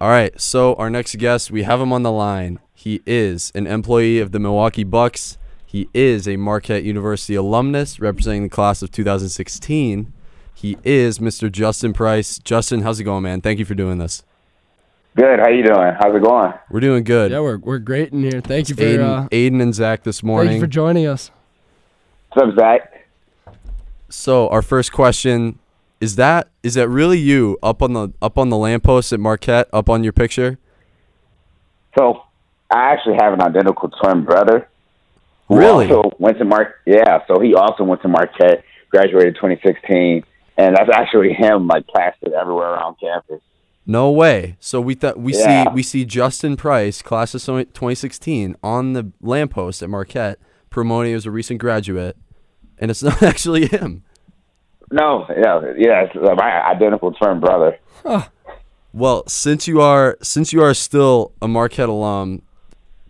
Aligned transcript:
All 0.00 0.08
right, 0.08 0.40
so 0.40 0.74
our 0.76 0.88
next 0.88 1.16
guest, 1.18 1.50
we 1.50 1.62
have 1.64 1.78
him 1.78 1.92
on 1.92 2.02
the 2.02 2.10
line. 2.10 2.58
He 2.72 3.02
is 3.04 3.52
an 3.54 3.66
employee 3.66 4.18
of 4.18 4.32
the 4.32 4.38
Milwaukee 4.38 4.82
Bucks. 4.82 5.36
He 5.66 5.90
is 5.92 6.26
a 6.26 6.36
Marquette 6.36 6.84
University 6.84 7.34
alumnus 7.34 8.00
representing 8.00 8.44
the 8.44 8.48
class 8.48 8.80
of 8.80 8.90
2016. 8.90 10.10
He 10.54 10.78
is 10.84 11.18
Mr. 11.18 11.52
Justin 11.52 11.92
Price. 11.92 12.38
Justin, 12.38 12.80
how's 12.80 12.98
it 12.98 13.04
going, 13.04 13.24
man? 13.24 13.42
Thank 13.42 13.58
you 13.58 13.66
for 13.66 13.74
doing 13.74 13.98
this. 13.98 14.22
Good. 15.16 15.38
How 15.38 15.50
you 15.50 15.62
doing? 15.62 15.92
How's 16.00 16.16
it 16.16 16.22
going? 16.22 16.54
We're 16.70 16.80
doing 16.80 17.04
good. 17.04 17.30
Yeah, 17.30 17.40
we're 17.40 17.58
we're 17.58 17.78
great 17.78 18.10
in 18.10 18.22
here. 18.22 18.40
Thank 18.40 18.70
you 18.70 18.76
for 18.76 18.82
Aidan, 18.82 19.04
uh, 19.04 19.28
Aidan 19.30 19.60
and 19.60 19.74
Zack 19.74 20.04
this 20.04 20.20
thank 20.20 20.26
morning. 20.28 20.54
you 20.54 20.60
for 20.60 20.66
joining 20.66 21.06
us. 21.06 21.30
What's 22.32 22.48
up, 22.48 22.58
Zack? 22.58 23.06
So 24.08 24.48
our 24.48 24.62
first 24.62 24.92
question 24.92 25.58
is 26.00 26.16
that 26.16 26.48
is 26.62 26.74
that 26.74 26.88
really 26.88 27.18
you 27.18 27.58
up 27.62 27.82
on 27.82 27.92
the 27.92 28.12
up 28.22 28.38
on 28.38 28.48
the 28.48 28.56
lamppost 28.56 29.12
at 29.12 29.20
Marquette 29.20 29.68
up 29.72 29.88
on 29.88 30.02
your 30.02 30.12
picture? 30.12 30.58
So, 31.98 32.22
I 32.70 32.92
actually 32.92 33.16
have 33.20 33.32
an 33.32 33.42
identical 33.42 33.90
twin 33.90 34.24
brother. 34.24 34.68
Really? 35.48 35.90
Also 35.90 36.12
went 36.18 36.38
to 36.38 36.44
Mar. 36.44 36.76
Yeah. 36.86 37.20
So 37.26 37.40
he 37.40 37.54
also 37.54 37.82
went 37.82 38.00
to 38.02 38.08
Marquette, 38.08 38.64
graduated 38.90 39.34
2016, 39.34 40.22
and 40.56 40.76
that's 40.76 40.88
actually 40.92 41.32
him, 41.32 41.66
like 41.66 41.86
plastered 41.88 42.32
everywhere 42.32 42.74
around 42.74 42.96
campus. 43.00 43.40
No 43.84 44.10
way. 44.12 44.56
So 44.60 44.80
we 44.80 44.94
thought 44.94 45.18
we 45.18 45.34
Yeah. 45.34 45.64
see 45.64 45.70
we 45.74 45.82
see 45.82 46.04
Justin 46.04 46.56
Price, 46.56 47.02
class 47.02 47.34
of 47.34 47.42
2016, 47.42 48.54
on 48.62 48.92
the 48.92 49.10
lamppost 49.20 49.82
at 49.82 49.90
Marquette, 49.90 50.38
promoting 50.70 51.12
as 51.14 51.26
a 51.26 51.30
recent 51.32 51.58
graduate, 51.58 52.16
and 52.78 52.90
it's 52.90 53.02
not 53.02 53.20
actually 53.20 53.66
him. 53.66 54.04
No. 54.90 55.26
Yeah. 55.28 55.60
Yeah. 55.76 56.02
It's 56.04 56.16
uh, 56.16 56.34
my 56.36 56.66
identical 56.68 57.12
twin 57.12 57.40
brother. 57.40 57.78
Well, 58.92 59.24
since 59.28 59.68
you 59.68 59.80
are 59.80 60.16
since 60.22 60.52
you 60.52 60.62
are 60.62 60.74
still 60.74 61.32
a 61.40 61.46
Marquette 61.48 61.88
alum, 61.88 62.42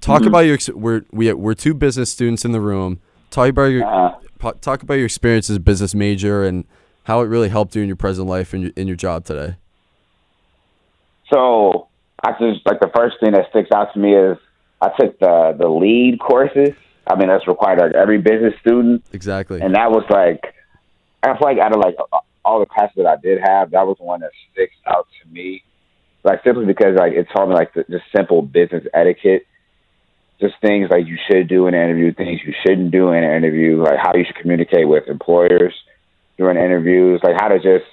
talk 0.01 0.25
about 0.27 0.41
your 0.41 0.55
ex- 0.55 0.69
we're 0.69 1.03
we 1.11 1.33
we're 1.33 1.55
two 1.55 1.73
business 1.75 2.11
students 2.13 2.45
in 2.45 2.53
the 2.53 2.61
room. 2.61 3.01
Talk 3.31 3.49
about 3.49 3.65
your 3.67 3.85
Uh, 3.87 4.53
talk 4.61 4.83
about 4.83 4.95
your 4.95 5.07
experience 5.07 5.49
as 5.49 5.57
a 5.57 5.61
business 5.61 5.95
major 5.95 6.45
and 6.45 6.65
how 7.05 7.21
it 7.23 7.27
really 7.27 7.49
helped 7.49 7.75
you 7.75 7.81
in 7.83 7.89
your 7.89 7.97
present 7.97 8.29
life 8.29 8.53
and 8.53 8.63
your, 8.65 8.73
in 8.77 8.87
your 8.87 8.97
job 8.97 9.25
today. 9.25 9.57
so 11.33 11.89
I 12.23 12.33
just 12.33 12.67
like 12.67 12.81
the 12.81 12.91
first 12.95 13.17
thing 13.21 13.33
that 13.33 13.47
sticks 13.51 13.71
out 13.75 13.93
to 13.95 13.99
me 13.99 14.15
is 14.15 14.37
I 14.83 14.89
took 15.01 15.19
the 15.19 15.57
the 15.59 15.69
lead 15.69 16.19
courses. 16.21 16.75
I 17.07 17.17
mean, 17.17 17.29
that's 17.29 17.47
required 17.49 17.81
of 17.81 17.93
every 17.93 18.19
business 18.19 18.55
student. 18.61 19.05
Exactly. 19.13 19.61
and 19.63 19.75
that 19.75 19.91
was 19.91 20.05
like 20.11 20.55
I 21.23 21.37
feel 21.37 21.49
like 21.49 21.59
out 21.59 21.75
of 21.75 21.81
like 21.81 21.97
all 22.45 22.61
the 22.61 22.67
classes 22.67 22.97
that 22.97 23.07
I 23.07 23.17
did 23.17 23.41
have, 23.43 23.71
that 23.73 23.87
was 23.87 23.97
one 23.99 24.21
that 24.21 24.31
sticks 24.53 24.75
out 24.87 25.07
to 25.23 25.29
me. 25.29 25.63
Like 26.25 26.41
simply 26.45 26.67
because 26.67 26.97
like 26.97 27.13
it 27.13 27.29
taught 27.35 27.49
me 27.49 27.55
like 27.55 27.73
the, 27.75 27.85
just 27.91 28.05
simple 28.15 28.43
business 28.43 28.85
etiquette, 28.93 29.47
just 30.41 30.55
things 30.61 30.89
like 30.91 31.07
you 31.07 31.19
should 31.31 31.49
do 31.49 31.67
in 31.67 31.75
an 31.75 31.83
interview, 31.83 32.13
things 32.15 32.41
you 32.45 32.55
shouldn't 32.65 32.91
do 32.91 33.13
in 33.13 33.25
an 33.25 33.37
interview, 33.37 33.83
like 33.83 33.99
how 33.99 34.15
you 34.15 34.25
should 34.25 34.37
communicate 34.37 34.89
with 34.89 35.09
employers 35.09 35.75
during 36.37 36.57
interviews, 36.57 37.21
like 37.23 37.37
how 37.39 37.49
to 37.49 37.57
just 37.57 37.91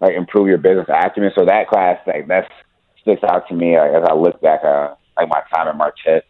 like 0.00 0.14
improve 0.14 0.48
your 0.48 0.58
business 0.58 0.86
acumen. 0.88 1.32
So 1.34 1.44
that 1.46 1.68
class, 1.68 1.98
like 2.06 2.28
that 2.28 2.50
sticks 3.00 3.22
out 3.24 3.48
to 3.48 3.54
me 3.54 3.78
like, 3.78 3.92
as 3.92 4.04
I 4.08 4.14
look 4.14 4.40
back 4.40 4.60
uh 4.64 4.94
like 5.16 5.28
my 5.28 5.42
time 5.54 5.68
at 5.68 5.76
Marquette, 5.76 6.24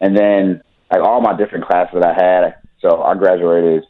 and 0.00 0.16
then 0.16 0.62
like 0.90 1.02
all 1.02 1.20
my 1.20 1.36
different 1.36 1.66
classes 1.66 1.98
that 2.00 2.06
I 2.06 2.14
had. 2.14 2.54
So 2.80 3.02
I 3.02 3.14
graduated 3.14 3.84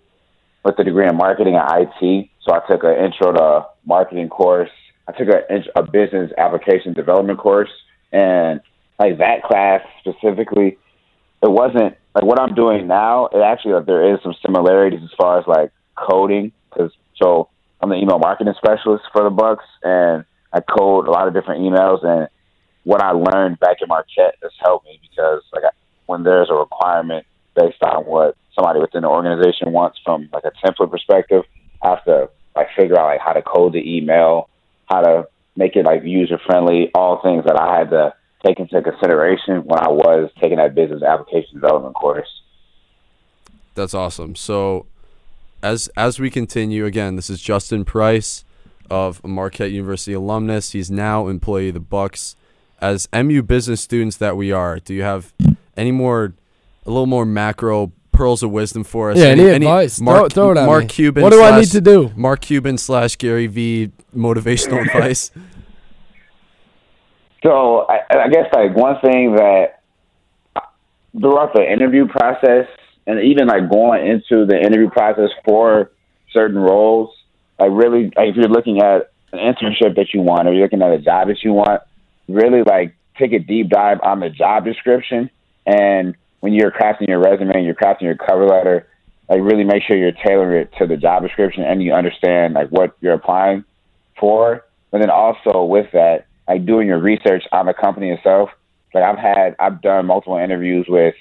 with 0.65 0.79
a 0.79 0.85
degree 0.85 1.07
in 1.09 1.17
marketing 1.17 1.57
and 1.57 1.89
IT. 2.03 2.29
So 2.43 2.55
I 2.55 2.61
took 2.69 2.85
an 2.85 3.05
intro 3.05 3.33
to 3.33 3.67
marketing 3.87 4.29
course. 4.29 4.71
I 5.09 5.13
took 5.13 5.29
a, 5.29 5.81
a 5.81 5.83
business 5.83 6.31
application 6.39 6.93
development 6.93 7.39
course, 7.39 7.71
and 8.13 8.61
like 8.99 9.19
that 9.19 9.43
class 9.43 9.81
specifically, 10.01 10.79
it 11.43 11.51
wasn't 11.51 11.97
like 12.15 12.25
what 12.25 12.39
I'm 12.39 12.55
doing 12.55 12.87
now. 12.87 13.27
It 13.27 13.39
actually 13.39 13.73
like, 13.75 13.87
there 13.87 14.13
is 14.13 14.21
some 14.23 14.35
similarities 14.45 15.01
as 15.03 15.11
far 15.17 15.39
as 15.39 15.47
like 15.47 15.73
coding, 15.97 16.53
because 16.69 16.93
so 17.21 17.49
I'm 17.81 17.91
the 17.91 17.97
email 17.97 18.19
marketing 18.19 18.55
specialist 18.57 19.05
for 19.13 19.25
the 19.25 19.31
Bucks, 19.31 19.65
and 19.83 20.25
I 20.53 20.61
code 20.61 21.09
a 21.09 21.11
lot 21.11 21.29
of 21.29 21.35
different 21.35 21.63
emails. 21.63 22.05
And 22.05 22.29
what 22.85 23.03
I 23.03 23.13
learned 23.13 23.59
back 23.59 23.79
in 23.81 23.89
Marquette 23.89 24.37
has 24.43 24.53
helped 24.63 24.87
me 24.87 25.01
because 25.03 25.43
like 25.53 25.65
I, 25.65 25.71
when 26.07 26.23
there's 26.23 26.51
a 26.51 26.55
requirement 26.55 27.27
based 27.57 27.83
on 27.83 28.05
what 28.05 28.37
somebody 28.61 28.81
within 28.81 29.03
the 29.03 29.09
organization 29.09 29.73
wants 29.73 29.99
from 30.05 30.29
like 30.33 30.45
a 30.45 30.53
template 30.67 30.91
perspective, 30.91 31.43
I 31.83 31.91
have 31.91 32.05
to 32.05 32.31
like 32.55 32.69
figure 32.77 32.99
out 32.99 33.07
like 33.07 33.21
how 33.21 33.33
to 33.33 33.43
code 33.43 33.73
the 33.73 33.97
email, 33.97 34.49
how 34.87 35.01
to 35.01 35.29
make 35.57 35.77
it 35.77 35.85
like 35.85 36.03
user 36.05 36.39
friendly, 36.47 36.91
all 36.95 37.23
things 37.23 37.45
that 37.47 37.59
I 37.59 37.79
had 37.79 37.91
to 37.91 38.15
take 38.45 38.59
into 38.59 38.81
consideration 38.83 39.65
when 39.65 39.79
I 39.79 39.89
was 39.89 40.31
taking 40.41 40.59
that 40.59 40.75
business 40.75 41.03
application 41.03 41.55
development 41.55 41.95
course. 41.95 42.29
That's 43.75 43.95
awesome. 43.95 44.35
So, 44.35 44.87
as 45.63 45.89
as 45.97 46.19
we 46.19 46.31
continue, 46.31 46.85
again, 46.87 47.17
this 47.17 47.31
is 47.31 47.41
Justin 47.41 47.85
Price 47.85 48.45
of 48.91 49.25
Marquette 49.25 49.71
University 49.71 50.13
alumnus. 50.13 50.73
He's 50.73 50.91
now 50.91 51.29
employee 51.29 51.69
of 51.69 51.75
the 51.75 51.81
Bucks. 51.81 52.37
As 52.81 53.09
MU 53.13 53.43
business 53.43 53.83
students 53.83 54.17
that 54.17 54.37
we 54.39 54.53
are, 54.53 54.79
do 54.79 54.95
you 54.95 55.03
have 55.03 55.35
any 55.77 55.93
more, 55.93 56.33
a 56.87 56.91
little 56.91 57.07
more 57.07 57.27
macro 57.27 57.93
pearls 58.21 58.43
of 58.43 58.51
wisdom 58.51 58.85
for 58.85 59.11
us? 59.11 59.17
Yeah, 59.17 59.29
any 59.29 59.47
advice? 59.47 59.99
Throw- 59.99 60.29
throw 60.29 60.51
it 60.51 60.59
at 60.59 60.65
me. 60.65 60.67
Mark 60.67 60.83
me. 60.83 60.89
Cuban. 60.89 61.23
What 61.23 61.33
do 61.33 61.43
I 61.43 61.59
need 61.59 61.71
to 61.71 61.81
do? 61.81 62.13
Mark 62.15 62.43
Cuban 62.43 62.77
slash 62.77 63.17
Gary 63.17 63.47
V 63.47 63.93
motivational 64.15 64.83
advice. 64.87 65.31
So 67.43 67.87
I, 67.89 68.01
I 68.11 68.29
guess 68.29 68.45
like 68.53 68.77
one 68.77 69.01
thing 69.01 69.37
that 69.37 69.81
throughout 71.19 71.55
the 71.55 71.65
interview 71.67 72.07
process 72.09 72.67
and 73.07 73.21
even 73.21 73.49
like 73.49 73.71
going 73.71 74.07
into 74.07 74.45
the 74.45 74.61
interview 74.61 74.91
process 74.91 75.31
for 75.47 75.91
certain 76.31 76.59
roles, 76.59 77.09
like 77.59 77.71
really 77.73 78.13
like 78.17 78.29
if 78.29 78.37
you're 78.37 78.49
looking 78.49 78.83
at 78.83 79.13
an 79.33 79.39
internship 79.39 79.97
that 79.97 80.13
you 80.13 80.21
want 80.21 80.47
or 80.47 80.53
you're 80.53 80.65
looking 80.65 80.83
at 80.83 80.93
a 80.93 80.99
job 80.99 81.29
that 81.29 81.43
you 81.43 81.55
want, 81.55 81.81
really 82.29 82.63
like 82.65 82.95
take 83.19 83.33
a 83.33 83.39
deep 83.39 83.71
dive 83.71 83.99
on 84.03 84.21
the 84.21 84.29
job 84.29 84.67
description 84.67 85.31
and 85.65 86.15
when 86.41 86.53
you're 86.53 86.71
crafting 86.71 87.09
your 87.09 87.21
resume 87.21 87.53
and 87.55 87.65
you're 87.65 87.75
crafting 87.75 88.03
your 88.03 88.17
cover 88.17 88.47
letter, 88.47 88.89
like 89.29 89.41
really 89.43 89.65
make 89.65 89.83
sure 89.83 89.97
you're 89.97 90.13
tailoring 90.13 90.63
it 90.63 90.73
to 90.79 90.87
the 90.87 90.97
job 90.97 91.23
description 91.23 91.63
and 91.63 91.83
you 91.83 91.93
understand 91.93 92.55
like 92.55 92.69
what 92.71 92.97
you're 93.01 93.15
applying 93.15 93.65
for. 94.19 94.65
But 94.91 95.01
then 95.01 95.11
also 95.11 95.65
with 95.65 95.87
that, 95.93 96.27
like 96.49 96.67
doing 96.67 96.89
your 96.89 96.99
research 96.99 97.45
on 97.53 97.67
the 97.67 97.75
company 97.75 98.11
itself. 98.11 98.51
Like 98.93 99.05
I've 99.05 99.19
had, 99.19 99.55
I've 99.61 99.81
done 99.81 100.07
multiple 100.07 100.37
interviews 100.37 100.87
with 100.89 101.15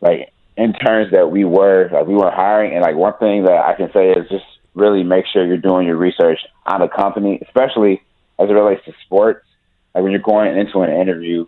like 0.00 0.32
interns 0.56 1.12
that 1.12 1.30
we 1.30 1.44
were, 1.44 1.90
like 1.92 2.06
we 2.06 2.14
were 2.14 2.30
hiring, 2.30 2.72
and 2.72 2.80
like 2.80 2.94
one 2.94 3.12
thing 3.18 3.44
that 3.44 3.64
I 3.66 3.74
can 3.74 3.90
say 3.92 4.10
is 4.10 4.28
just 4.30 4.44
really 4.74 5.02
make 5.02 5.26
sure 5.30 5.44
you're 5.44 5.58
doing 5.58 5.86
your 5.86 5.96
research 5.96 6.38
on 6.66 6.80
the 6.80 6.88
company, 6.88 7.38
especially 7.46 8.00
as 8.38 8.48
it 8.48 8.52
relates 8.52 8.84
to 8.86 8.92
sports. 9.04 9.44
Like 9.94 10.02
when 10.02 10.12
you're 10.12 10.22
going 10.22 10.56
into 10.56 10.80
an 10.80 10.90
interview, 10.90 11.46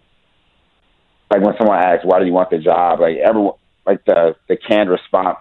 like 1.30 1.42
when 1.42 1.54
someone 1.58 1.78
asks, 1.78 2.04
"Why 2.04 2.18
do 2.20 2.26
you 2.26 2.32
want 2.32 2.50
the 2.50 2.58
job?" 2.58 3.00
Like 3.00 3.16
everyone, 3.16 3.54
like 3.86 4.04
the 4.04 4.36
the 4.48 4.56
canned 4.56 4.90
response 4.90 5.38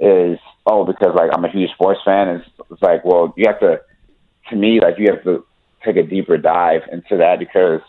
is, 0.00 0.38
"Oh, 0.66 0.84
because 0.84 1.14
like 1.14 1.30
I'm 1.32 1.44
a 1.44 1.50
huge 1.50 1.70
sports 1.72 2.00
fan." 2.04 2.28
And 2.28 2.40
it's, 2.40 2.50
it's 2.70 2.82
like, 2.82 3.04
well, 3.04 3.34
you 3.36 3.46
have 3.48 3.60
to, 3.60 3.80
to 4.50 4.56
me, 4.56 4.80
like 4.80 4.98
you 4.98 5.10
have 5.10 5.24
to 5.24 5.44
take 5.84 5.96
a 5.96 6.02
deeper 6.02 6.36
dive 6.36 6.82
into 6.92 7.16
that 7.18 7.38
because 7.38 7.80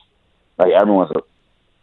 like 0.57 0.71
everyone's 0.71 1.11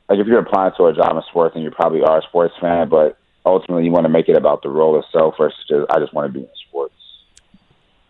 like 0.08 0.18
if 0.18 0.26
you're 0.26 0.38
applying 0.38 0.72
to 0.76 0.84
a 0.84 0.94
job 0.94 1.16
in 1.16 1.22
sports 1.28 1.54
and 1.54 1.64
you 1.64 1.70
probably 1.70 2.02
are 2.02 2.18
a 2.18 2.22
sports 2.22 2.54
fan, 2.60 2.88
but 2.88 3.18
ultimately 3.44 3.84
you 3.84 3.90
want 3.90 4.04
to 4.04 4.08
make 4.08 4.28
it 4.28 4.36
about 4.36 4.62
the 4.62 4.68
role 4.68 4.98
itself 5.00 5.34
versus 5.38 5.58
just 5.68 5.90
I 5.90 5.98
just 5.98 6.12
want 6.12 6.32
to 6.32 6.32
be 6.32 6.44
in 6.44 6.50
sports. 6.68 6.94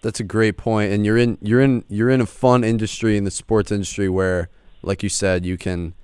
That's 0.02 0.20
a 0.20 0.24
great 0.24 0.56
point, 0.56 0.92
and 0.92 1.04
you're 1.04 1.16
in 1.16 1.38
you're 1.40 1.60
in 1.60 1.84
you're 1.88 2.10
in 2.10 2.20
a 2.20 2.26
fun 2.26 2.64
industry 2.64 3.16
in 3.16 3.24
the 3.24 3.30
sports 3.30 3.72
industry 3.72 4.08
where, 4.08 4.48
like 4.82 5.02
you 5.02 5.08
said, 5.08 5.44
you 5.44 5.56
can 5.56 5.94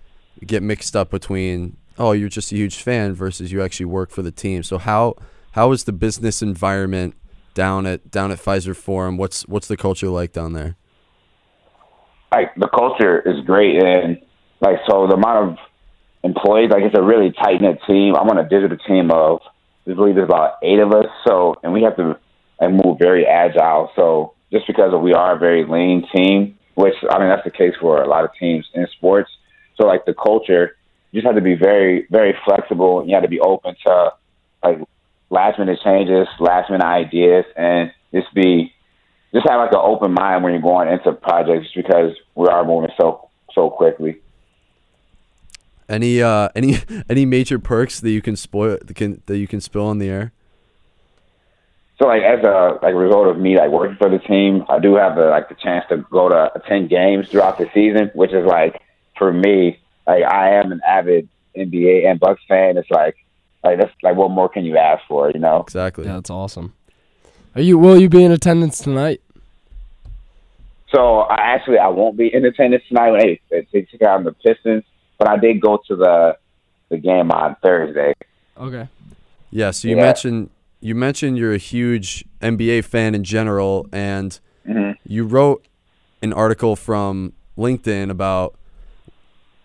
get 0.47 0.62
mixed 0.62 0.97
up 0.97 1.11
between 1.11 1.77
oh 1.99 2.12
you're 2.12 2.29
just 2.29 2.53
a 2.53 2.56
huge 2.56 2.83
fan 2.83 3.15
versus 3.15 3.53
you 3.53 3.62
actually 3.62 3.87
work 3.87 4.11
for 4.11 4.23
the 4.23 4.33
team. 4.33 4.62
So 4.62 4.79
how 4.79 5.17
how 5.53 5.73
is 5.73 5.85
the 5.85 5.93
business 5.93 6.43
environment 6.43 7.15
down 7.55 7.87
at 7.87 8.11
down 8.11 8.31
at 8.31 8.39
Fiserv 8.39 8.77
Forum? 8.77 9.17
What's 9.17 9.47
what's 9.47 9.69
the 9.69 9.77
culture 9.77 10.09
like 10.09 10.33
down 10.33 10.53
there? 10.53 10.77
Like 12.33 12.55
the 12.56 12.69
culture 12.69 13.21
is 13.21 13.44
great 13.44 13.83
and 13.83 14.19
like 14.61 14.79
so 14.89 15.06
the 15.06 15.15
amount 15.15 15.50
of 15.50 15.59
employees, 16.25 16.71
like 16.71 16.83
it's 16.85 16.97
a 16.97 17.03
really 17.03 17.33
tight 17.33 17.61
knit 17.61 17.79
team. 17.87 18.15
I'm 18.17 18.29
on 18.29 18.39
a 18.39 18.49
digital 18.49 18.79
team 18.79 19.11
of 19.11 19.41
I 19.87 19.94
believe 19.94 20.15
there's 20.15 20.29
about 20.29 20.55
eight 20.62 20.79
of 20.79 20.93
us, 20.93 21.06
so 21.27 21.56
and 21.62 21.73
we 21.73 21.83
have 21.83 21.97
to 21.97 22.19
and 22.61 22.81
move 22.83 22.99
very 22.99 23.27
agile. 23.27 23.91
So 23.97 24.35
just 24.53 24.67
because 24.67 24.93
we 25.03 25.12
are 25.12 25.37
a 25.37 25.39
very 25.39 25.65
lean 25.65 26.06
team, 26.15 26.59
which 26.75 26.94
I 27.11 27.19
mean 27.19 27.29
that's 27.29 27.44
the 27.44 27.50
case 27.50 27.75
for 27.81 28.03
a 28.03 28.09
lot 28.09 28.25
of 28.25 28.31
teams 28.39 28.67
in 28.75 28.87
sports. 28.97 29.31
So 29.76 29.86
like 29.86 30.04
the 30.04 30.14
culture, 30.14 30.76
you 31.10 31.20
just 31.20 31.26
have 31.26 31.36
to 31.36 31.42
be 31.42 31.54
very, 31.54 32.06
very 32.10 32.34
flexible 32.44 33.00
and 33.00 33.08
you 33.08 33.14
have 33.14 33.24
to 33.24 33.28
be 33.28 33.40
open 33.40 33.74
to 33.86 34.12
like 34.62 34.78
last 35.30 35.58
minute 35.58 35.78
changes, 35.82 36.28
last 36.38 36.70
minute 36.70 36.84
ideas 36.84 37.44
and 37.56 37.92
just 38.12 38.32
be 38.34 38.72
just 39.32 39.48
have 39.48 39.60
like 39.60 39.72
an 39.72 39.80
open 39.82 40.12
mind 40.12 40.44
when 40.44 40.52
you're 40.52 40.62
going 40.62 40.88
into 40.88 41.12
projects 41.12 41.69
because 41.74 42.14
we 42.34 42.48
are 42.48 42.64
moving 42.64 42.90
so 42.98 43.28
so 43.54 43.70
quickly. 43.70 44.20
Any 45.88 46.22
uh 46.22 46.48
any 46.54 46.76
any 47.08 47.24
major 47.24 47.58
perks 47.58 48.00
that 48.00 48.10
you 48.10 48.22
can 48.22 48.36
spoil 48.36 48.78
that 48.82 48.94
can 48.94 49.22
that 49.26 49.38
you 49.38 49.48
can 49.48 49.60
spill 49.60 49.86
on 49.86 49.98
the 49.98 50.08
air? 50.08 50.32
So 51.98 52.08
like 52.08 52.22
as 52.22 52.44
a 52.44 52.78
like 52.82 52.94
a 52.94 52.98
result 52.98 53.28
of 53.28 53.38
me 53.38 53.56
like 53.56 53.70
working 53.70 53.96
for 53.96 54.10
the 54.10 54.19
team, 54.19 54.64
I 54.69 54.78
do 54.78 54.94
have 54.96 55.16
the 55.16 55.26
like 55.26 55.48
the 55.48 55.54
chance 55.54 55.84
to 55.88 55.98
go 56.10 56.28
to 56.28 56.50
attend 56.54 56.90
games 56.90 57.28
throughout 57.28 57.58
the 57.58 57.69
season, 57.72 58.10
which 58.14 58.32
is 58.32 58.44
like 58.44 58.80
for 59.22 59.32
me, 59.32 59.78
like 60.04 60.24
I 60.24 60.54
am 60.54 60.72
an 60.72 60.80
avid 60.84 61.28
NBA 61.56 62.10
and 62.10 62.19
Bucks 62.19 62.42
fan. 62.48 62.76
It's 62.76 62.90
like 62.90 63.14
like 63.62 63.78
that's 63.78 63.92
like 64.02 64.16
what 64.16 64.32
more 64.32 64.48
can 64.48 64.64
you 64.64 64.76
ask 64.76 65.00
for, 65.06 65.30
you 65.30 65.38
know? 65.38 65.60
Exactly. 65.60 66.06
Yeah, 66.06 66.14
that's 66.14 66.30
awesome. 66.30 66.74
Are 67.54 67.60
you 67.60 67.78
will 67.78 68.00
you 68.00 68.08
be 68.08 68.24
in 68.24 68.32
attendance 68.32 68.80
tonight? 68.80 69.20
So 70.92 71.20
I 71.20 71.54
actually 71.54 71.78
I 71.78 71.86
won't 71.86 72.16
be 72.16 72.34
in 72.34 72.44
attendance 72.44 72.82
tonight 72.88 73.10
when 73.12 73.20
they, 73.20 73.66
they 73.72 73.82
took 73.82 74.02
out 74.02 74.24
the 74.24 74.32
Pistons, 74.32 74.82
but 75.19 75.28
I 75.28 75.36
did 75.36 75.60
go 75.60 75.78
to 75.86 75.94
the 75.94 76.36
the 76.88 76.96
game 76.96 77.30
on 77.30 77.54
Thursday. 77.62 78.14
Okay. 78.58 78.88
Yeah. 79.52 79.70
So 79.70 79.86
you 79.86 79.94
yeah. 79.94 80.02
mentioned 80.02 80.50
you 80.80 80.96
mentioned 80.96 81.38
you're 81.38 81.54
a 81.54 81.58
huge 81.58 82.24
NBA 82.40 82.86
fan 82.86 83.14
in 83.14 83.22
general, 83.22 83.86
and 83.92 84.40
mm-hmm. 84.69 84.92
you 85.06 85.24
wrote 85.24 85.64
an 86.22 86.32
article 86.32 86.74
from 86.74 87.34
LinkedIn 87.56 88.10
about 88.10 88.56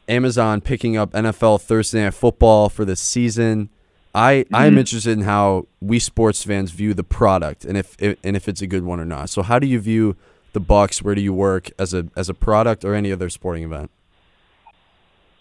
Amazon 0.07 0.62
picking 0.62 0.98
up 0.98 1.12
NFL 1.12 1.62
Thursday 1.62 2.04
Night 2.04 2.13
Football 2.13 2.69
for 2.69 2.86
the 2.86 2.95
season. 2.95 3.69
I 4.15 4.45
mm-hmm. 4.45 4.56
I'm 4.56 4.77
interested 4.77 5.12
in 5.12 5.21
how 5.21 5.68
we 5.81 6.00
sports 6.00 6.44
fans 6.44 6.71
view 6.71 6.94
the 6.94 7.04
product 7.04 7.65
and 7.65 7.77
if, 7.77 7.95
if 8.00 8.18
and 8.24 8.36
if 8.36 8.48
it's 8.48 8.62
a 8.62 8.68
good 8.68 8.83
one 8.83 9.00
or 9.00 9.06
not. 9.06 9.30
So 9.30 9.42
how 9.42 9.59
do 9.59 9.68
you 9.68 9.80
view 9.80 10.15
the 10.54 10.59
Bucks? 10.59 11.01
Where 11.01 11.13
do 11.13 11.21
you 11.21 11.33
work 11.33 11.69
as 11.77 11.94
a 11.94 12.07
as 12.15 12.30
a 12.30 12.33
product 12.33 12.83
or 12.83 12.95
any 12.95 13.12
other 13.12 13.30
sporting 13.30 13.63
event? 13.63 13.92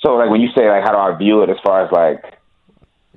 So 0.01 0.15
like 0.15 0.31
when 0.31 0.41
you 0.41 0.49
say 0.55 0.69
like 0.69 0.85
how 0.85 0.93
do 0.93 0.99
I 0.99 1.17
view 1.17 1.43
it 1.43 1.51
as 1.51 1.57
far 1.65 1.85
as 1.85 1.93
like 1.93 2.39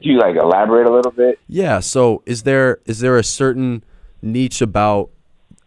do 0.01 0.09
you 0.09 0.19
like 0.19 0.35
elaborate 0.35 0.87
a 0.87 0.93
little 0.93 1.11
bit? 1.11 1.39
Yeah. 1.47 1.79
So 1.79 2.23
is 2.25 2.43
there 2.43 2.79
is 2.85 2.99
there 2.99 3.17
a 3.17 3.23
certain 3.23 3.83
niche 4.21 4.61
about 4.61 5.09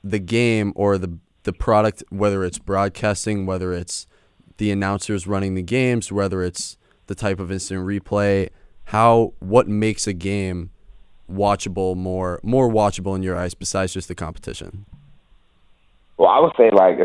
the 0.03 0.19
game 0.19 0.73
or 0.75 0.97
the 0.99 1.19
the 1.43 1.53
product, 1.53 2.05
whether 2.11 2.45
it's 2.45 2.59
broadcasting, 2.59 3.47
whether 3.47 3.73
it's 3.73 4.07
the 4.63 4.71
announcers 4.71 5.27
running 5.27 5.57
the 5.57 5.63
games, 5.63 6.13
whether 6.13 6.41
it's 6.41 6.77
the 7.09 7.17
type 7.17 7.41
of 7.41 7.51
instant 7.51 7.85
replay, 7.85 8.49
how 8.85 9.33
what 9.41 9.67
makes 9.67 10.07
a 10.07 10.13
game 10.13 10.71
watchable 11.29 11.97
more 11.97 12.39
more 12.45 12.71
watchable 12.71 13.17
in 13.17 13.25
your 13.25 13.37
eyes 13.37 13.55
besides 13.55 13.93
just 13.93 14.07
the 14.07 14.15
competition? 14.15 14.87
Well, 16.17 16.29
I 16.29 16.39
would 16.39 16.53
say 16.57 16.71
like 16.71 16.97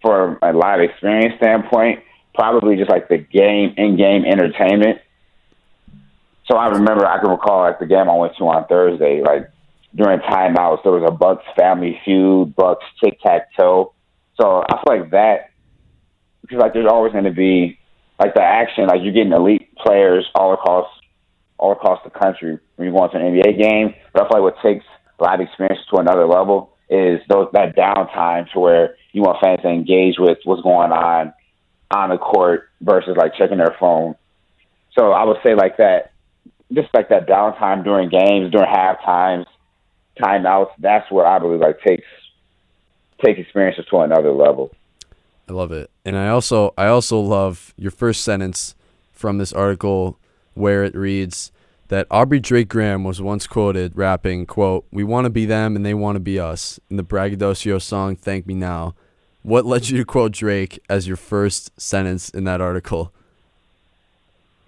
from 0.00 0.38
a 0.40 0.52
live 0.52 0.78
experience 0.80 1.34
standpoint, 1.38 1.98
probably 2.32 2.76
just 2.76 2.90
like 2.90 3.08
the 3.08 3.18
game 3.18 3.74
in 3.76 3.96
game 3.96 4.24
entertainment. 4.24 5.00
So 6.46 6.56
I 6.56 6.68
remember 6.68 7.04
I 7.04 7.18
can 7.18 7.30
recall 7.30 7.62
like 7.62 7.80
the 7.80 7.86
game 7.86 8.08
I 8.08 8.14
went 8.14 8.36
to 8.36 8.44
on 8.44 8.68
Thursday, 8.68 9.20
like 9.20 9.50
during 9.96 10.20
timeouts 10.20 10.84
there 10.84 10.92
was 10.92 11.02
a 11.08 11.12
Bucks 11.12 11.44
family 11.58 12.00
feud, 12.04 12.54
Bucks 12.54 12.84
tic 13.02 13.20
tac 13.20 13.48
toe. 13.58 13.94
So 14.40 14.62
I 14.62 14.74
feel 14.74 15.00
like 15.00 15.10
that 15.10 15.49
because 16.50 16.60
like 16.60 16.72
there's 16.72 16.90
always 16.90 17.12
going 17.12 17.24
to 17.24 17.32
be 17.32 17.78
like 18.18 18.34
the 18.34 18.42
action, 18.42 18.86
like 18.86 19.00
you're 19.02 19.12
getting 19.12 19.32
elite 19.32 19.74
players 19.76 20.26
all 20.34 20.52
across 20.52 20.88
all 21.58 21.72
across 21.72 22.00
the 22.04 22.10
country 22.10 22.58
when 22.76 22.88
you 22.88 22.92
go 22.92 23.04
into 23.04 23.18
an 23.18 23.34
NBA 23.34 23.62
game. 23.62 23.94
But 24.12 24.22
I 24.22 24.28
feel 24.28 24.42
like 24.42 24.54
what 24.54 24.62
takes 24.62 24.84
live 25.20 25.40
experience 25.40 25.80
to 25.90 26.00
another 26.00 26.26
level 26.26 26.76
is 26.88 27.20
those 27.28 27.48
that 27.52 27.76
downtime 27.76 28.50
to 28.52 28.60
where 28.60 28.96
you 29.12 29.22
want 29.22 29.40
fans 29.40 29.60
to 29.62 29.68
engage 29.68 30.16
with 30.18 30.38
what's 30.44 30.62
going 30.62 30.90
on 30.90 31.32
on 31.92 32.10
the 32.10 32.18
court 32.18 32.68
versus 32.80 33.16
like 33.16 33.34
checking 33.36 33.58
their 33.58 33.76
phone. 33.78 34.16
So 34.98 35.12
I 35.12 35.24
would 35.24 35.36
say 35.44 35.54
like 35.54 35.76
that, 35.76 36.12
just 36.72 36.88
like 36.94 37.10
that 37.10 37.28
downtime 37.28 37.84
during 37.84 38.08
games, 38.08 38.50
during 38.50 38.68
half 38.68 39.04
times, 39.04 39.46
timeouts. 40.20 40.70
That's 40.78 41.10
what 41.10 41.26
I 41.26 41.38
believe 41.38 41.60
like 41.60 41.80
takes 41.86 42.06
take 43.24 43.38
experiences 43.38 43.84
to 43.90 43.98
another 43.98 44.32
level. 44.32 44.72
I 45.50 45.52
love 45.52 45.72
it, 45.72 45.90
and 46.04 46.16
I 46.16 46.28
also 46.28 46.72
I 46.78 46.86
also 46.86 47.18
love 47.18 47.74
your 47.76 47.90
first 47.90 48.22
sentence 48.22 48.76
from 49.10 49.38
this 49.38 49.52
article 49.52 50.16
where 50.54 50.84
it 50.84 50.94
reads 50.94 51.50
that 51.88 52.06
Aubrey 52.08 52.38
Drake 52.38 52.68
Graham 52.68 53.02
was 53.02 53.20
once 53.20 53.48
quoted 53.48 53.96
rapping, 53.96 54.46
quote, 54.46 54.86
We 54.92 55.02
want 55.02 55.24
to 55.24 55.30
be 55.30 55.46
them 55.46 55.74
and 55.74 55.84
they 55.84 55.92
want 55.92 56.14
to 56.14 56.20
be 56.20 56.38
us 56.38 56.78
in 56.88 56.98
the 56.98 57.02
Braggadocio 57.02 57.80
song 57.80 58.14
Thank 58.14 58.46
Me 58.46 58.54
Now. 58.54 58.94
What 59.42 59.66
led 59.66 59.88
you 59.88 59.98
to 59.98 60.04
quote 60.04 60.30
Drake 60.30 60.78
as 60.88 61.08
your 61.08 61.16
first 61.16 61.72
sentence 61.80 62.28
in 62.30 62.44
that 62.44 62.60
article? 62.60 63.12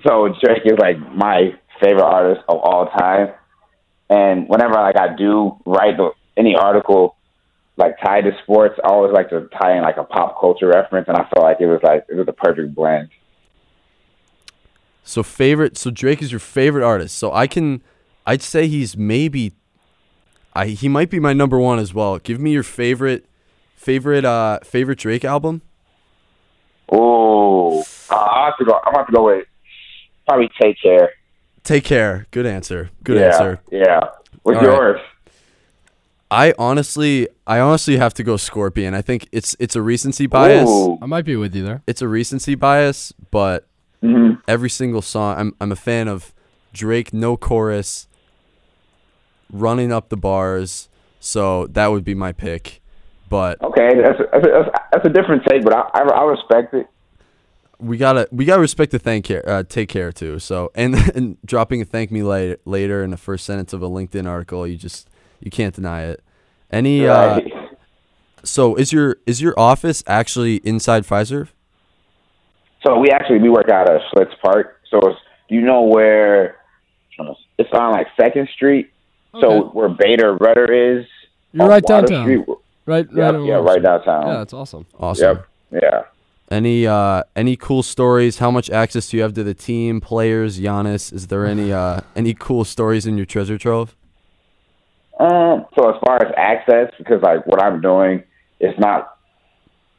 So 0.05 0.35
Drake 0.43 0.63
is 0.65 0.81
like 0.81 0.99
my 1.15 1.55
favorite 1.81 2.03
artist 2.03 2.41
of 2.49 2.59
all 2.59 2.89
time. 2.89 3.29
And 4.11 4.49
whenever 4.49 4.75
like 4.75 4.99
I 4.99 5.15
do 5.15 5.57
write 5.65 5.95
any 6.37 6.57
article 6.57 7.15
like 7.77 7.97
tied 8.05 8.23
to 8.23 8.33
sports, 8.43 8.79
I 8.85 8.89
always 8.89 9.13
like 9.13 9.31
to 9.31 9.49
tie 9.61 9.77
in 9.77 9.83
like 9.83 9.97
a 9.97 10.05
pop 10.05 10.39
culture 10.41 10.69
reference 10.69 11.09
and 11.09 11.17
I 11.17 11.29
felt 11.35 11.45
like 11.45 11.61
it 11.61 11.67
was 11.67 11.81
like 11.83 12.05
it 12.09 12.15
was 12.15 12.29
a 12.29 12.33
perfect 12.33 12.75
blend. 12.75 13.09
So 15.05 15.23
favorite. 15.23 15.77
So 15.77 15.91
Drake 15.91 16.23
is 16.23 16.31
your 16.31 16.39
favorite 16.39 16.85
artist. 16.85 17.17
So 17.17 17.33
I 17.33 17.47
can, 17.47 17.83
I'd 18.27 18.43
say 18.43 18.69
he's 18.69 18.97
maybe, 18.97 19.53
I 20.55 20.69
he 20.69 20.89
might 20.89 21.11
be 21.11 21.19
my 21.19 21.33
number 21.33 21.59
one 21.59 21.79
as 21.79 21.93
well. 21.93 22.19
Give 22.19 22.39
me 22.39 22.53
your 22.53 22.63
favorite, 22.63 23.27
favorite, 23.75 24.25
uh, 24.25 24.61
favorite 24.63 24.99
Drake 24.99 25.25
album. 25.25 25.63
Oh, 26.91 27.81
uh, 28.11 28.15
I 28.15 28.45
have 28.47 28.59
to 28.59 28.65
go. 28.65 28.79
I'm 28.85 28.95
have 28.95 29.07
to 29.07 29.13
go 29.13 29.25
with 29.25 29.47
probably 30.29 30.51
Take 30.61 30.77
Care. 30.83 31.11
Take 31.65 31.85
Care. 31.85 32.27
Good 32.31 32.45
answer. 32.45 32.91
Good 33.03 33.19
yeah, 33.19 33.27
answer. 33.27 33.61
Yeah. 33.71 34.01
What's 34.43 34.59
All 34.59 34.65
yours? 34.65 35.01
Right. 35.01 35.12
I 36.33 36.55
honestly, 36.59 37.29
I 37.47 37.61
honestly 37.61 37.97
have 37.99 38.15
to 38.15 38.25
go 38.25 38.37
Scorpion. 38.37 38.95
I 38.95 39.03
think 39.03 39.29
it's 39.33 39.55
it's 39.61 39.77
a 39.77 39.83
recency 39.83 40.27
bias. 40.27 40.69
Ooh. 40.69 40.99
I 41.03 41.07
might 41.07 41.25
be 41.25 41.37
with 41.37 41.55
you 41.55 41.63
there. 41.63 41.83
It's 41.87 42.03
a 42.03 42.09
recency 42.09 42.55
bias, 42.55 43.13
but 43.31 43.69
Mm-hmm. 44.03 44.41
Every 44.49 44.71
single 44.71 45.03
song. 45.03 45.39
I'm 45.39 45.55
I'm 45.61 45.73
a 45.73 45.77
fan 45.77 46.09
of 46.09 46.35
Drake, 46.73 47.13
no 47.13 47.37
chorus, 47.37 48.09
running 49.51 49.93
up 49.93 50.09
the 50.09 50.17
bars. 50.17 50.89
So 51.21 51.69
that 51.69 51.89
would 51.89 52.05
be 52.05 52.15
my 52.15 52.33
pick. 52.33 52.81
But 53.29 53.63
okay, 53.63 53.91
that's 54.03 54.19
a, 54.19 54.25
that's 54.33 54.47
a, 54.47 54.71
that's 54.91 55.07
a 55.07 55.09
different 55.09 55.45
take, 55.49 55.63
but 55.63 55.73
I, 55.73 55.83
I, 55.95 56.01
I 56.01 56.25
respect 56.25 56.75
it. 56.75 56.89
We 57.79 57.97
gotta 57.97 58.29
we 58.33 58.45
gotta 58.45 58.61
respect 58.61 58.91
the 58.91 58.99
thank 58.99 59.25
care 59.25 59.49
uh, 59.49 59.63
take 59.63 59.89
care 59.89 60.11
too. 60.11 60.41
So 60.41 60.73
and 60.75 60.95
and 61.15 61.39
dropping 61.45 61.81
a 61.81 61.85
thank 61.85 62.11
me 62.11 62.25
later 62.25 62.59
later 62.65 63.05
in 63.05 63.11
the 63.11 63.17
first 63.17 63.45
sentence 63.47 63.73
of 63.73 63.83
a 63.83 63.89
LinkedIn 63.89 64.29
article, 64.29 64.67
you 64.67 64.77
just 64.77 65.09
you 65.43 65.51
can't 65.51 65.75
deny 65.75 66.05
it. 66.05 66.23
Any 66.71 67.07
uh, 67.07 67.37
right. 67.37 67.53
uh, 67.53 67.59
so 68.45 68.75
is 68.77 68.93
your 68.93 69.17
is 69.27 69.43
your 69.43 69.59
office 69.59 70.03
actually 70.07 70.57
inside 70.65 71.05
Fiserv? 71.05 71.49
So 72.85 72.99
we 72.99 73.11
actually 73.11 73.39
we 73.39 73.49
work 73.49 73.69
out 73.69 73.91
of 73.91 74.01
Schlitz 74.13 74.33
Park. 74.43 74.81
So 74.91 74.99
it's, 74.99 75.21
do 75.49 75.55
you 75.55 75.61
know 75.61 75.83
where? 75.83 76.57
It's 77.59 77.71
on 77.73 77.93
like 77.93 78.09
Second 78.19 78.49
Street. 78.55 78.91
Okay. 79.35 79.43
So 79.43 79.69
where 79.69 79.89
Beta 79.89 80.33
Rudder 80.33 80.73
is. 80.73 81.07
You're 81.53 81.69
right 81.69 81.83
Water 81.83 82.07
downtown. 82.07 82.25
Street. 82.25 82.45
Right, 82.85 83.07
right. 83.13 83.35
Yep, 83.35 83.43
yeah, 83.45 83.55
right 83.57 83.83
downtown. 83.83 84.27
Yeah, 84.27 84.39
that's 84.39 84.53
awesome. 84.53 84.87
Awesome. 84.99 85.37
Yep. 85.71 85.83
Yeah. 85.83 86.03
Any 86.51 86.87
uh 86.87 87.23
any 87.37 87.57
cool 87.57 87.83
stories? 87.83 88.39
How 88.39 88.51
much 88.51 88.69
access 88.71 89.09
do 89.09 89.17
you 89.17 89.23
have 89.23 89.35
to 89.35 89.45
the 89.45 89.55
team, 89.55 90.01
players, 90.01 90.59
Giannis? 90.59 91.13
Is 91.13 91.29
there 91.29 91.47
any 91.47 91.73
uh 91.73 92.01
any 92.17 92.35
cool 92.35 92.65
stories 92.65 93.07
in 93.07 93.17
your 93.17 93.27
treasure 93.27 93.57
trove? 93.57 93.95
Um, 95.23 95.67
so 95.77 95.89
as 95.89 96.01
far 96.05 96.21
as 96.21 96.35
access, 96.37 96.93
because 96.99 97.23
like 97.23 97.47
what 97.47 97.63
I'm 97.63 97.81
doing 97.81 98.25
is 98.59 98.75
not 98.77 99.19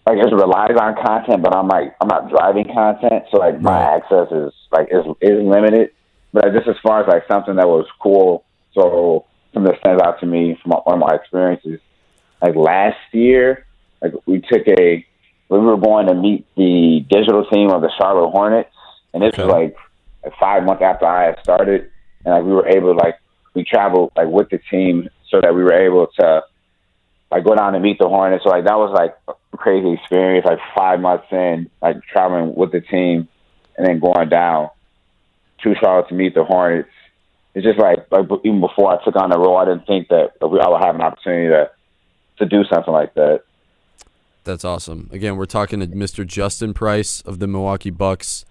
like 0.05 0.17
it 0.17 0.35
relies 0.35 0.75
on 0.77 0.95
content, 1.01 1.41
but 1.41 1.55
I'm 1.55 1.69
like 1.69 1.95
I'm 2.01 2.09
not 2.09 2.29
driving 2.29 2.65
content, 2.65 3.23
so 3.31 3.37
like 3.37 3.61
my 3.61 3.71
right. 3.71 3.95
access 3.95 4.27
is 4.31 4.53
like 4.73 4.89
is 4.91 5.05
is 5.21 5.41
limited. 5.41 5.91
But 6.33 6.51
just 6.53 6.67
as 6.67 6.75
far 6.83 7.01
as 7.01 7.07
like 7.07 7.23
something 7.31 7.55
that 7.55 7.67
was 7.69 7.85
cool, 8.01 8.43
so 8.73 9.25
something 9.53 9.71
that 9.71 9.79
stands 9.79 10.01
out 10.03 10.19
to 10.19 10.25
me 10.25 10.59
from 10.61 10.73
one 10.83 10.95
of 10.95 11.07
my 11.07 11.15
experiences, 11.15 11.79
like 12.41 12.55
last 12.57 12.99
year, 13.13 13.65
like 14.01 14.11
we 14.25 14.41
took 14.41 14.67
a 14.67 15.05
we 15.47 15.59
were 15.59 15.77
going 15.77 16.07
to 16.07 16.15
meet 16.15 16.45
the 16.57 17.05
digital 17.09 17.45
team 17.45 17.69
of 17.69 17.81
the 17.81 17.91
Charlotte 17.97 18.31
Hornets, 18.31 18.75
and 19.13 19.23
this 19.23 19.35
okay. 19.35 19.43
was 19.45 19.53
like, 19.53 19.75
like 20.25 20.33
five 20.37 20.63
months 20.65 20.83
after 20.83 21.05
I 21.05 21.27
had 21.27 21.39
started, 21.41 21.89
and 22.25 22.33
like 22.33 22.43
we 22.43 22.51
were 22.51 22.67
able 22.67 22.91
to 22.91 22.99
like 22.99 23.15
we 23.53 23.63
traveled 23.63 24.11
like 24.15 24.27
with 24.27 24.49
the 24.49 24.59
team 24.69 25.09
so 25.29 25.41
that 25.41 25.53
we 25.53 25.63
were 25.63 25.73
able 25.73 26.07
to 26.19 26.43
like 27.31 27.43
go 27.43 27.55
down 27.55 27.73
and 27.73 27.83
meet 27.83 27.97
the 27.99 28.07
Hornets. 28.07 28.43
So 28.43 28.49
like 28.49 28.65
that 28.65 28.77
was 28.77 28.93
like 28.93 29.15
a 29.27 29.57
crazy 29.57 29.93
experience. 29.93 30.45
Like 30.45 30.59
five 30.75 30.99
months 30.99 31.25
in, 31.31 31.69
like 31.81 32.03
traveling 32.03 32.55
with 32.55 32.71
the 32.71 32.81
team, 32.81 33.27
and 33.77 33.87
then 33.87 33.99
going 33.99 34.29
down 34.29 34.69
to 35.63 35.75
Charlotte 35.75 36.09
to 36.09 36.15
meet 36.15 36.35
the 36.35 36.43
Hornets. 36.43 36.89
It's 37.55 37.65
just 37.65 37.79
like 37.79 38.05
like 38.11 38.27
even 38.43 38.61
before 38.61 38.93
I 38.93 39.03
took 39.03 39.15
on 39.15 39.29
the 39.29 39.39
role, 39.39 39.57
I 39.57 39.65
didn't 39.65 39.87
think 39.87 40.09
that 40.09 40.33
I 40.41 40.45
would 40.45 40.61
have 40.61 40.95
an 40.95 41.01
opportunity 41.01 41.49
to 41.49 41.71
to 42.39 42.45
do 42.45 42.63
something 42.71 42.93
like 42.93 43.13
that. 43.15 43.41
That's 44.43 44.65
awesome. 44.65 45.09
Again, 45.11 45.37
we're 45.37 45.45
talking 45.45 45.79
to 45.79 45.87
Mr. 45.87 46.27
Justin 46.27 46.73
Price 46.73 47.21
of 47.21 47.39
the 47.39 47.47
Milwaukee 47.47 47.91
Bucks. 47.91 48.45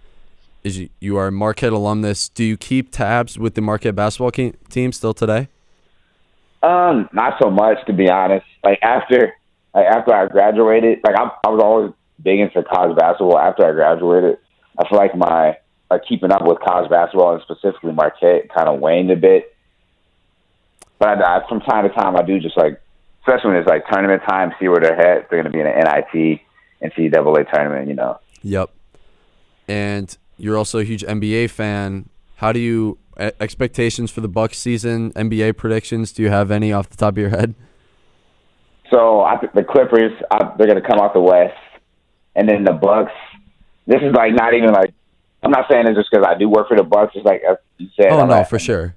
Is 0.65 0.79
you, 0.79 0.89
you 1.01 1.17
are 1.17 1.29
a 1.29 1.33
Marquette 1.33 1.73
alumnus? 1.73 2.29
Do 2.29 2.45
you 2.45 2.57
keep 2.57 2.93
tabs 2.93 3.39
with 3.39 3.55
the 3.55 3.61
Marquette 3.61 3.97
basketball 3.97 4.31
ke- 4.31 4.55
team 4.69 4.93
still 4.93 5.15
today? 5.15 5.49
Um, 6.63 7.09
not 7.13 7.35
so 7.43 7.51
much 7.51 7.85
to 7.87 7.93
be 7.93 8.09
honest. 8.09 8.47
Like 8.63 8.79
after, 8.83 9.35
like 9.75 9.87
after 9.87 10.15
I 10.15 10.27
graduated, 10.29 11.01
like 11.05 11.17
I, 11.17 11.31
I 11.45 11.51
was 11.51 11.61
always 11.61 11.93
big 12.23 12.39
into 12.39 12.63
college 12.63 12.97
basketball. 12.97 13.39
After 13.39 13.67
I 13.67 13.73
graduated, 13.73 14.39
I 14.79 14.89
feel 14.89 14.99
like 14.99 15.17
my 15.17 15.57
like 15.91 16.03
keeping 16.09 16.33
up 16.33 16.43
with 16.43 16.59
college 16.61 16.89
basketball 16.89 17.35
and 17.35 17.43
specifically 17.43 17.93
Marquette 17.93 18.49
kind 18.55 18.69
of 18.69 18.81
waned 18.81 19.11
a 19.11 19.17
bit. 19.17 19.55
But 20.99 21.21
I, 21.21 21.39
I, 21.39 21.49
from 21.49 21.61
time 21.61 21.89
to 21.89 21.95
time, 21.95 22.17
I 22.17 22.23
do 22.23 22.39
just 22.39 22.57
like, 22.57 22.81
especially 23.21 23.51
when 23.51 23.59
it's 23.59 23.69
like 23.69 23.87
tournament 23.91 24.23
time, 24.27 24.53
see 24.59 24.69
where 24.69 24.81
they're 24.81 24.95
at. 24.95 25.29
They're 25.29 25.43
going 25.43 25.45
to 25.45 25.51
be 25.51 25.61
in 25.61 25.67
an 25.67 25.75
NIT, 25.75 26.41
and 26.81 26.93
NCAA 26.93 27.53
tournament, 27.53 27.89
you 27.89 27.95
know. 27.95 28.19
Yep. 28.43 28.71
And 29.69 30.17
you're 30.37 30.57
also 30.57 30.79
a 30.79 30.85
huge 30.85 31.03
NBA 31.05 31.51
fan. 31.51 32.09
How 32.37 32.53
do 32.53 32.59
you 32.61 32.99
expectations 33.19 34.11
for 34.11 34.21
the 34.21 34.29
Bucks 34.29 34.59
season? 34.59 35.13
NBA 35.13 35.57
predictions? 35.57 36.13
Do 36.13 36.23
you 36.23 36.31
have 36.31 36.51
any 36.51 36.73
off 36.73 36.89
the 36.89 36.97
top 36.97 37.15
of 37.15 37.19
your 37.19 37.31
head? 37.31 37.55
So 38.91 39.21
I 39.23 39.39
think 39.39 39.53
the 39.55 39.65
Clippers, 39.65 40.13
I, 40.31 40.53
they're 40.59 40.67
going 40.67 40.81
to 40.81 40.87
come 40.87 41.01
out 41.01 41.15
the 41.15 41.21
West, 41.21 41.57
and 42.35 42.49
then 42.49 42.65
the 42.65 42.73
Bucks. 42.73 43.13
This 43.87 44.01
is 44.03 44.13
like 44.15 44.33
not 44.35 44.55
even 44.55 44.73
like 44.73 44.93
I'm 45.43 45.51
not 45.51 45.67
saying 45.71 45.87
it 45.89 45.95
just 45.95 46.09
because 46.11 46.25
I 46.29 46.39
do 46.39 46.49
work 46.49 46.69
for 46.69 46.77
the 46.77 46.83
Bucks. 46.85 47.13
It's 47.15 47.25
like 47.25 47.43
as 47.49 47.57
you 47.79 47.89
said. 47.97 48.11
Oh 48.11 48.21
I'm 48.21 48.29
no, 48.29 48.35
like- 48.39 48.49
for 48.49 48.59
sure. 48.59 48.95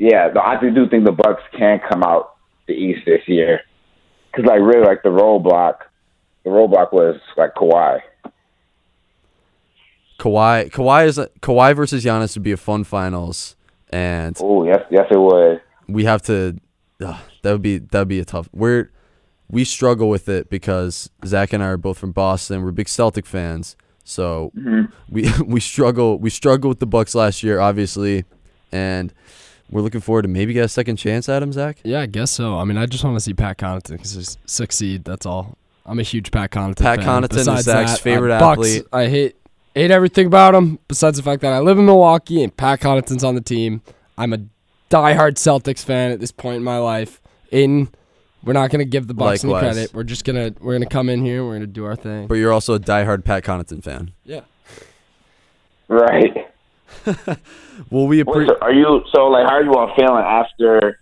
Yeah, 0.00 0.30
no, 0.32 0.40
I 0.42 0.60
do 0.60 0.70
do 0.70 0.88
think 0.88 1.04
the 1.04 1.12
Bucks 1.12 1.42
can 1.56 1.80
come 1.90 2.04
out 2.04 2.36
the 2.68 2.72
East 2.72 3.00
this 3.04 3.22
year 3.26 3.62
because 4.30 4.46
like 4.46 4.60
really 4.60 4.86
like 4.86 5.02
the 5.02 5.08
roadblock, 5.08 5.78
the 6.44 6.50
roadblock 6.50 6.92
was 6.92 7.16
like 7.36 7.54
Kawhi. 7.54 8.00
Kawhi, 10.18 10.70
Kawhi 10.70 11.06
is 11.06 11.18
a, 11.18 11.28
Kawhi 11.40 11.74
versus 11.76 12.04
Giannis 12.04 12.34
would 12.36 12.42
be 12.42 12.52
a 12.52 12.56
fun 12.56 12.84
finals, 12.84 13.56
and 13.90 14.36
Oh 14.40 14.64
yes, 14.64 14.80
yes 14.90 15.06
it 15.10 15.18
would. 15.18 15.60
we 15.86 16.04
have 16.04 16.22
to. 16.22 16.58
Uh, 17.00 17.18
that 17.42 17.52
would 17.52 17.62
be 17.62 17.78
that 17.78 17.98
would 18.00 18.08
be 18.08 18.18
a 18.18 18.24
tough. 18.24 18.48
We're 18.52 18.90
we 19.50 19.64
struggle 19.64 20.08
with 20.08 20.28
it 20.28 20.50
because 20.50 21.08
Zack 21.24 21.52
and 21.52 21.62
I 21.62 21.68
are 21.68 21.76
both 21.76 21.98
from 21.98 22.12
Boston. 22.12 22.62
We're 22.62 22.72
big 22.72 22.88
Celtic 22.88 23.24
fans, 23.26 23.76
so 24.04 24.52
we 25.08 25.30
we 25.46 25.60
struggle 25.60 26.18
we 26.18 26.30
struggled 26.30 26.70
with 26.70 26.80
the 26.80 26.86
Bucks 26.86 27.14
last 27.14 27.42
year, 27.44 27.60
obviously, 27.60 28.24
and 28.72 29.14
we're 29.70 29.82
looking 29.82 30.00
forward 30.00 30.22
to 30.22 30.28
maybe 30.28 30.52
get 30.52 30.64
a 30.64 30.68
second 30.68 30.96
chance 30.96 31.28
at 31.28 31.42
him, 31.42 31.52
Zack. 31.52 31.78
Yeah, 31.84 32.00
I 32.00 32.06
guess 32.06 32.30
so. 32.32 32.58
I 32.58 32.64
mean, 32.64 32.76
I 32.76 32.86
just 32.86 33.04
want 33.04 33.16
to 33.16 33.20
see 33.20 33.34
Pat 33.34 33.58
Connaughton 33.58 34.36
succeed. 34.46 35.04
That's 35.04 35.26
all. 35.26 35.56
I'm 35.86 35.98
a 35.98 36.02
huge 36.02 36.30
Pat 36.30 36.50
Connaughton 36.50 36.76
Pat 36.76 36.98
fan. 36.98 37.06
Connaughton 37.22 37.36
is 37.36 37.46
Besides 37.46 37.64
Zack's 37.64 37.92
that, 37.92 38.00
favorite 38.00 38.32
uh, 38.32 38.40
Bucks, 38.40 38.58
athlete. 38.58 38.86
I 38.92 39.06
hate 39.08 39.36
hate 39.74 39.90
everything 39.90 40.26
about 40.26 40.54
him. 40.54 40.78
Besides 40.88 41.16
the 41.16 41.22
fact 41.22 41.42
that 41.42 41.52
I 41.52 41.60
live 41.60 41.78
in 41.78 41.86
Milwaukee 41.86 42.42
and 42.42 42.56
Pat 42.56 42.80
Connaughton's 42.80 43.24
on 43.24 43.34
the 43.34 43.40
team. 43.40 43.82
I'm 44.16 44.32
a 44.32 44.38
diehard 44.90 45.34
Celtics 45.34 45.84
fan 45.84 46.10
at 46.10 46.20
this 46.20 46.32
point 46.32 46.56
in 46.56 46.64
my 46.64 46.78
life. 46.78 47.20
Aidan, 47.52 47.88
we're 48.42 48.52
not 48.52 48.70
gonna 48.70 48.84
give 48.84 49.06
the 49.06 49.14
Bucks 49.14 49.44
any 49.44 49.52
Likewise. 49.52 49.74
credit. 49.74 49.94
We're 49.94 50.02
just 50.04 50.24
gonna 50.24 50.52
we're 50.60 50.74
gonna 50.74 50.86
come 50.86 51.08
in 51.08 51.24
here. 51.24 51.44
We're 51.44 51.54
gonna 51.54 51.66
do 51.66 51.84
our 51.84 51.96
thing. 51.96 52.26
But 52.26 52.34
you're 52.34 52.52
also 52.52 52.74
a 52.74 52.80
diehard 52.80 53.24
Pat 53.24 53.44
Connaughton 53.44 53.82
fan. 53.82 54.12
Yeah. 54.24 54.40
Right. 55.88 56.46
Well, 57.90 58.08
we 58.08 58.16
Wait, 58.16 58.28
appreciate. 58.28 58.56
so 58.58 58.58
are 58.60 58.72
you 58.72 59.02
so 59.14 59.26
like 59.28 59.46
how 59.46 59.52
are 59.54 59.62
you 59.62 59.72
all 59.72 59.94
feeling 59.94 60.24
after? 60.24 60.98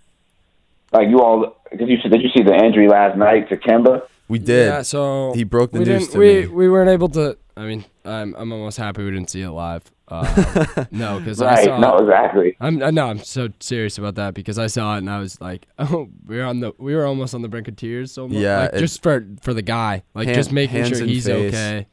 Like 0.93 1.09
you 1.09 1.21
all, 1.23 1.57
because 1.71 1.89
you 1.89 1.97
did 1.97 2.21
you 2.21 2.29
see 2.37 2.43
the 2.43 2.55
injury 2.55 2.87
last 2.87 3.17
night 3.17 3.49
to 3.49 3.57
Kemba? 3.57 4.03
We 4.29 4.39
did. 4.39 4.67
Yeah. 4.67 4.83
So 4.83 5.33
he 5.35 5.43
broke 5.43 5.73
the 5.73 5.79
we 5.79 5.85
news 5.87 6.01
didn't. 6.09 6.13
to 6.13 6.19
we 6.19 6.41
me. 6.43 6.47
we 6.49 6.69
weren't 6.69 6.91
able 6.91 7.09
to. 7.11 7.39
I 7.57 7.63
mean, 7.65 7.85
I'm 8.05 8.35
I'm 8.37 8.53
almost 8.53 8.77
happy 8.77 9.03
we 9.05 9.11
didn't 9.11 9.31
see 9.31 9.41
it 9.43 9.51
live. 9.51 9.83
Uh, 10.09 10.85
no, 10.91 11.19
because 11.19 11.41
I 11.43 11.55
Right. 11.55 11.65
saw. 11.65 11.79
No, 11.79 11.97
exactly. 11.97 12.57
I'm 12.61 12.77
no, 12.79 13.09
I'm 13.09 13.19
so 13.19 13.49
serious 13.61 13.97
about 13.99 14.15
that 14.17 14.35
because 14.35 14.59
I 14.59 14.67
saw 14.67 14.95
it 14.95 14.99
and 14.99 15.11
I 15.11 15.19
was 15.19 15.41
like, 15.41 15.67
oh, 15.79 16.09
we 16.27 16.37
were 16.37 16.45
on 16.45 16.61
the 16.61 16.73
we 16.79 16.95
were 16.95 17.07
almost 17.07 17.35
on 17.35 17.43
the 17.43 17.49
brink 17.49 17.67
of 17.69 17.77
tears. 17.77 18.13
So 18.13 18.29
much. 18.29 18.37
Yeah, 18.37 18.69
like, 18.71 18.75
just 18.77 19.03
for 19.03 19.27
for 19.41 19.55
the 19.55 19.63
guy, 19.63 20.03
like 20.15 20.27
Hand- 20.27 20.37
just 20.37 20.53
making 20.53 20.85
sure 20.85 21.05
he's 21.05 21.27
face. 21.27 21.55
okay. 21.55 21.87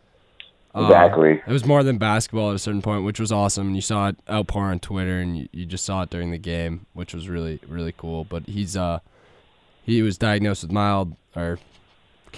Uh, 0.75 0.85
Exactly. 0.85 1.33
it 1.45 1.51
was 1.51 1.65
more 1.65 1.83
than 1.83 1.99
basketball 1.99 2.49
at 2.49 2.55
a 2.55 2.59
certain 2.59 2.81
point, 2.81 3.05
which 3.05 3.19
was 3.19 3.31
awesome. 3.31 3.67
And 3.67 3.75
you 3.75 3.81
saw 3.81 4.07
it 4.07 4.15
outpour 4.27 4.63
on 4.63 4.79
Twitter, 4.79 5.19
and 5.19 5.37
you, 5.37 5.47
you 5.51 5.65
just 5.67 5.85
saw 5.85 6.01
it 6.01 6.09
during 6.09 6.31
the 6.31 6.39
game, 6.39 6.87
which 6.93 7.13
was 7.13 7.29
really 7.29 7.59
really 7.67 7.93
cool. 7.95 8.25
But 8.25 8.47
he's 8.47 8.75
uh 8.75 8.99
he 9.83 10.01
was 10.01 10.17
diagnosed 10.17 10.63
with 10.63 10.71
mild 10.71 11.15
or 11.35 11.59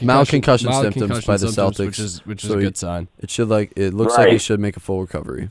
Mild 0.02 0.28
concussion 0.28 0.70
mild 0.70 0.84
symptoms 0.84 1.02
concussion 1.08 1.28
by 1.28 1.38
the 1.38 1.48
symptoms, 1.48 1.78
Celtics. 1.78 1.86
which 1.86 2.00
is 2.00 2.26
which 2.26 2.44
is 2.44 2.50
So 2.50 2.56
a 2.56 2.60
he- 2.60 2.64
good 2.66 2.78
sign. 2.78 3.08
It 3.20 3.30
should 3.30 3.50
like 3.50 3.72
it 3.76 3.94
looks 3.94 4.18
like 4.18 4.30
he 4.32 4.38
should 4.38 4.60
make 4.60 4.76
a 4.78 4.80
full 4.80 5.02
recovery. 5.02 5.50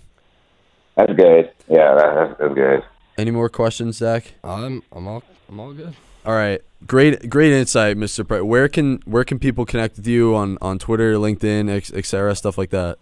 That's 0.96 1.12
good. 1.12 1.50
Yeah, 1.68 1.94
that, 1.94 2.14
that's, 2.14 2.40
that's 2.40 2.54
good. 2.54 2.82
Any 3.18 3.30
more 3.30 3.48
questions, 3.48 3.96
Zack? 3.98 4.34
I'm 4.44 4.82
I'm 4.92 5.06
all 5.08 5.22
I'm 5.48 5.60
all 5.60 5.72
good. 5.72 5.94
All 6.26 6.34
right, 6.34 6.60
great, 6.86 7.28
great 7.28 7.52
insight, 7.52 7.96
Mr. 7.98 8.26
Price. 8.26 8.42
Where 8.42 8.68
can 8.68 9.00
where 9.04 9.24
can 9.24 9.38
people 9.38 9.64
connect 9.66 9.96
with 9.96 10.06
you 10.06 10.34
on 10.34 10.56
on 10.62 10.78
Twitter, 10.78 11.14
LinkedIn, 11.14 11.68
ex- 11.70 11.92
etc., 11.92 12.34
stuff 12.34 12.56
like 12.58 12.70
that? 12.70 12.98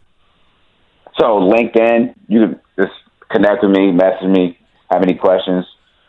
So 1.19 1.25
LinkedIn, 1.41 2.15
you 2.29 2.41
can 2.41 2.61
just 2.77 2.93
connect 3.31 3.63
with 3.63 3.71
me, 3.77 3.93
message 3.93 4.29
me, 4.29 4.59
have 4.91 5.03
any 5.03 5.15
questions, 5.15 5.65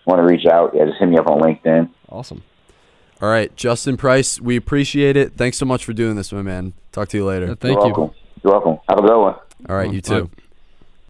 want 0.06 0.20
to 0.20 0.24
reach 0.26 0.46
out, 0.48 0.72
yeah, 0.74 0.86
just 0.86 0.98
hit 1.00 1.08
me 1.10 1.18
up 1.18 1.28
on 1.28 1.40
LinkedIn. 1.42 1.90
Awesome. 2.10 2.42
All 3.24 3.30
right, 3.30 3.56
Justin 3.56 3.96
Price, 3.96 4.42
we 4.42 4.58
appreciate 4.58 5.16
it. 5.16 5.38
Thanks 5.38 5.58
so 5.58 5.66
much 5.66 5.86
for 5.86 5.94
doing 5.94 6.18
this, 6.18 6.34
my 6.34 6.42
man. 6.42 6.74
Talk 6.92 7.08
to 7.08 7.18
you 7.18 7.24
later. 7.24 7.52
Uh, 7.52 7.56
thank 7.56 7.78
You're 7.80 7.88
you. 7.88 7.94
welcome. 7.94 8.16
You're 8.44 8.52
welcome. 8.52 8.80
Have 8.90 9.00
a 9.00 9.02
good 9.02 9.18
one. 9.18 9.36
All 9.70 9.78
right, 9.78 9.94
you 9.94 10.02
Bye. 10.02 10.20
too. 10.20 10.30